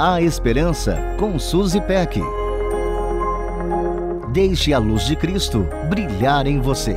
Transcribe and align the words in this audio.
A 0.00 0.22
Esperança 0.22 0.96
com 1.18 1.40
Suzy 1.40 1.80
Peck. 1.80 2.20
Deixe 4.32 4.72
a 4.72 4.78
luz 4.78 5.04
de 5.04 5.16
Cristo 5.16 5.66
brilhar 5.90 6.46
em 6.46 6.60
você. 6.60 6.94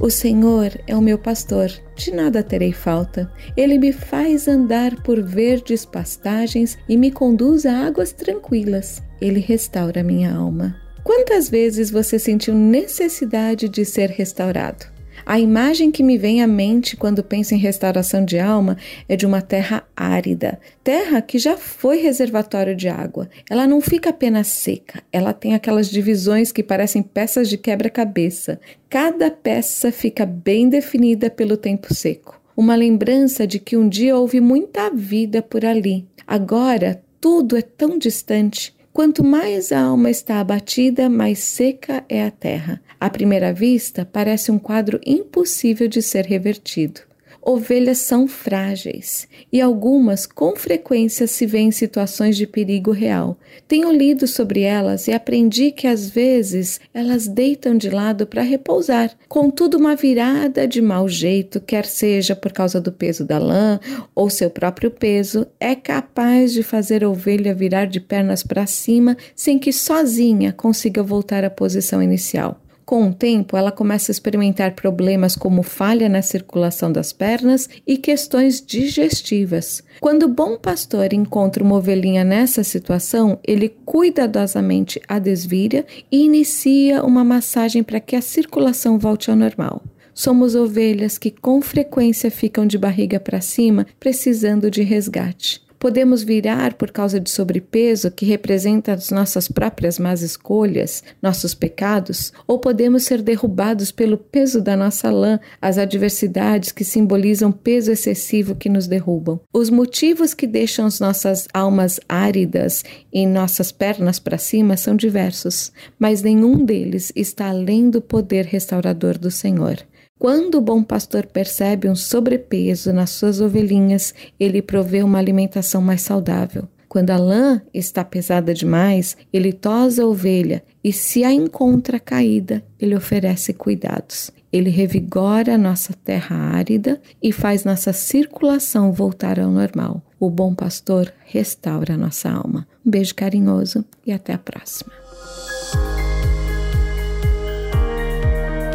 O 0.00 0.08
Senhor 0.08 0.70
é 0.86 0.96
o 0.96 1.02
meu 1.02 1.18
pastor, 1.18 1.70
de 1.94 2.14
nada 2.14 2.42
terei 2.42 2.72
falta. 2.72 3.30
Ele 3.54 3.76
me 3.76 3.92
faz 3.92 4.48
andar 4.48 5.02
por 5.02 5.22
verdes 5.22 5.84
pastagens 5.84 6.78
e 6.88 6.96
me 6.96 7.10
conduz 7.10 7.66
a 7.66 7.86
águas 7.86 8.10
tranquilas. 8.12 9.02
Ele 9.20 9.40
restaura 9.40 10.02
minha 10.02 10.34
alma. 10.34 10.74
Quantas 11.04 11.50
vezes 11.50 11.90
você 11.90 12.18
sentiu 12.18 12.54
necessidade 12.54 13.68
de 13.68 13.84
ser 13.84 14.08
restaurado? 14.08 14.95
A 15.28 15.40
imagem 15.40 15.90
que 15.90 16.04
me 16.04 16.16
vem 16.16 16.40
à 16.40 16.46
mente 16.46 16.96
quando 16.96 17.20
penso 17.20 17.52
em 17.52 17.58
restauração 17.58 18.24
de 18.24 18.38
alma 18.38 18.76
é 19.08 19.16
de 19.16 19.26
uma 19.26 19.42
terra 19.42 19.82
árida, 19.96 20.56
terra 20.84 21.20
que 21.20 21.36
já 21.36 21.56
foi 21.56 21.98
reservatório 21.98 22.76
de 22.76 22.88
água. 22.88 23.28
Ela 23.50 23.66
não 23.66 23.80
fica 23.80 24.10
apenas 24.10 24.46
seca, 24.46 25.02
ela 25.12 25.32
tem 25.32 25.52
aquelas 25.52 25.90
divisões 25.90 26.52
que 26.52 26.62
parecem 26.62 27.02
peças 27.02 27.48
de 27.48 27.58
quebra-cabeça. 27.58 28.60
Cada 28.88 29.28
peça 29.28 29.90
fica 29.90 30.24
bem 30.24 30.68
definida 30.68 31.28
pelo 31.28 31.56
tempo 31.56 31.92
seco. 31.92 32.40
Uma 32.56 32.76
lembrança 32.76 33.48
de 33.48 33.58
que 33.58 33.76
um 33.76 33.88
dia 33.88 34.16
houve 34.16 34.40
muita 34.40 34.90
vida 34.90 35.42
por 35.42 35.64
ali. 35.64 36.06
Agora 36.24 37.02
tudo 37.20 37.56
é 37.56 37.62
tão 37.62 37.98
distante. 37.98 38.75
Quanto 38.96 39.22
mais 39.22 39.72
a 39.72 39.80
alma 39.82 40.08
está 40.08 40.40
abatida, 40.40 41.06
mais 41.06 41.40
seca 41.40 42.02
é 42.08 42.24
a 42.24 42.30
terra. 42.30 42.80
À 42.98 43.10
primeira 43.10 43.52
vista, 43.52 44.08
parece 44.10 44.50
um 44.50 44.58
quadro 44.58 44.98
impossível 45.04 45.86
de 45.86 46.00
ser 46.00 46.24
revertido. 46.24 47.02
Ovelhas 47.48 47.98
são 47.98 48.26
frágeis 48.26 49.28
e 49.52 49.60
algumas 49.60 50.26
com 50.26 50.56
frequência 50.56 51.28
se 51.28 51.46
vêem 51.46 51.68
em 51.68 51.70
situações 51.70 52.36
de 52.36 52.44
perigo 52.44 52.90
real. 52.90 53.38
Tenho 53.68 53.92
lido 53.92 54.26
sobre 54.26 54.62
elas 54.62 55.06
e 55.06 55.12
aprendi 55.12 55.70
que 55.70 55.86
às 55.86 56.08
vezes 56.08 56.80
elas 56.92 57.28
deitam 57.28 57.78
de 57.78 57.88
lado 57.88 58.26
para 58.26 58.42
repousar. 58.42 59.12
Contudo, 59.28 59.76
uma 59.76 59.94
virada 59.94 60.66
de 60.66 60.82
mau 60.82 61.08
jeito, 61.08 61.60
quer 61.60 61.86
seja 61.86 62.34
por 62.34 62.50
causa 62.50 62.80
do 62.80 62.90
peso 62.90 63.24
da 63.24 63.38
lã 63.38 63.78
ou 64.12 64.28
seu 64.28 64.50
próprio 64.50 64.90
peso, 64.90 65.46
é 65.60 65.76
capaz 65.76 66.52
de 66.52 66.64
fazer 66.64 67.04
a 67.04 67.08
ovelha 67.08 67.54
virar 67.54 67.84
de 67.84 68.00
pernas 68.00 68.42
para 68.42 68.66
cima 68.66 69.16
sem 69.36 69.56
que 69.56 69.72
sozinha 69.72 70.52
consiga 70.52 71.00
voltar 71.00 71.44
à 71.44 71.50
posição 71.50 72.02
inicial. 72.02 72.60
Com 72.86 73.08
o 73.08 73.12
tempo, 73.12 73.56
ela 73.56 73.72
começa 73.72 74.12
a 74.12 74.14
experimentar 74.14 74.76
problemas 74.76 75.34
como 75.34 75.64
falha 75.64 76.08
na 76.08 76.22
circulação 76.22 76.92
das 76.92 77.12
pernas 77.12 77.68
e 77.84 77.98
questões 77.98 78.64
digestivas. 78.64 79.82
Quando 80.00 80.22
o 80.22 80.28
bom 80.28 80.56
pastor 80.56 81.12
encontra 81.12 81.64
uma 81.64 81.74
ovelhinha 81.74 82.22
nessa 82.22 82.62
situação, 82.62 83.40
ele 83.42 83.70
cuidadosamente 83.84 85.02
a 85.08 85.18
desvira 85.18 85.84
e 86.12 86.26
inicia 86.26 87.02
uma 87.02 87.24
massagem 87.24 87.82
para 87.82 87.98
que 87.98 88.14
a 88.14 88.22
circulação 88.22 89.00
volte 89.00 89.32
ao 89.32 89.36
normal. 89.36 89.82
Somos 90.14 90.54
ovelhas 90.54 91.18
que 91.18 91.32
com 91.32 91.60
frequência 91.60 92.30
ficam 92.30 92.64
de 92.64 92.78
barriga 92.78 93.18
para 93.18 93.40
cima, 93.40 93.84
precisando 93.98 94.70
de 94.70 94.82
resgate. 94.82 95.65
Podemos 95.78 96.22
virar 96.22 96.74
por 96.74 96.90
causa 96.90 97.20
de 97.20 97.30
sobrepeso, 97.30 98.10
que 98.10 98.24
representa 98.24 98.92
as 98.92 99.10
nossas 99.10 99.48
próprias 99.48 99.98
más 99.98 100.22
escolhas, 100.22 101.04
nossos 101.22 101.54
pecados, 101.54 102.32
ou 102.46 102.58
podemos 102.58 103.04
ser 103.04 103.22
derrubados 103.22 103.92
pelo 103.92 104.16
peso 104.16 104.60
da 104.60 104.76
nossa 104.76 105.10
lã, 105.10 105.38
as 105.60 105.78
adversidades 105.78 106.72
que 106.72 106.84
simbolizam 106.84 107.52
peso 107.52 107.92
excessivo 107.92 108.54
que 108.54 108.68
nos 108.68 108.86
derrubam. 108.86 109.40
Os 109.52 109.70
motivos 109.70 110.32
que 110.32 110.46
deixam 110.46 110.86
as 110.86 110.98
nossas 110.98 111.46
almas 111.52 112.00
áridas 112.08 112.82
e 113.12 113.26
nossas 113.26 113.70
pernas 113.70 114.18
para 114.18 114.38
cima 114.38 114.76
são 114.76 114.96
diversos, 114.96 115.72
mas 115.98 116.22
nenhum 116.22 116.64
deles 116.64 117.12
está 117.14 117.48
além 117.48 117.90
do 117.90 118.00
poder 118.00 118.46
restaurador 118.46 119.18
do 119.18 119.30
Senhor. 119.30 119.78
Quando 120.18 120.56
o 120.56 120.60
bom 120.60 120.82
pastor 120.82 121.26
percebe 121.26 121.88
um 121.88 121.94
sobrepeso 121.94 122.92
nas 122.92 123.10
suas 123.10 123.40
ovelhinhas, 123.40 124.14
ele 124.40 124.62
provê 124.62 125.02
uma 125.02 125.18
alimentação 125.18 125.82
mais 125.82 126.00
saudável. 126.02 126.66
Quando 126.88 127.10
a 127.10 127.18
lã 127.18 127.60
está 127.74 128.02
pesada 128.02 128.54
demais, 128.54 129.16
ele 129.30 129.52
tosa 129.52 130.02
a 130.02 130.06
ovelha 130.06 130.62
e, 130.82 130.92
se 130.92 131.22
a 131.24 131.32
encontra 131.32 132.00
caída, 132.00 132.64
ele 132.80 132.96
oferece 132.96 133.52
cuidados. 133.52 134.30
Ele 134.50 134.70
revigora 134.70 135.56
a 135.56 135.58
nossa 135.58 135.92
terra 135.92 136.34
árida 136.34 136.98
e 137.22 137.30
faz 137.30 137.64
nossa 137.64 137.92
circulação 137.92 138.92
voltar 138.92 139.38
ao 139.38 139.50
normal. 139.50 140.00
O 140.18 140.30
bom 140.30 140.54
pastor 140.54 141.12
restaura 141.26 141.94
a 141.94 141.98
nossa 141.98 142.30
alma. 142.30 142.66
Um 142.84 142.90
beijo 142.90 143.14
carinhoso 143.14 143.84
e 144.06 144.12
até 144.12 144.32
a 144.32 144.38
próxima. 144.38 145.05